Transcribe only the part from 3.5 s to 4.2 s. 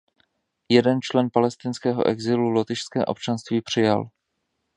přijal.